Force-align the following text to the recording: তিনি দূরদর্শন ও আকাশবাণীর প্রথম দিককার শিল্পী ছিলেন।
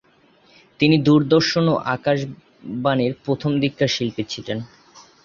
তিনি 0.79 0.95
দূরদর্শন 0.97 1.65
ও 1.69 1.95
আকাশবাণীর 1.95 3.13
প্রথম 3.25 3.51
দিককার 3.61 3.89
শিল্পী 3.95 4.23
ছিলেন। 4.29 4.57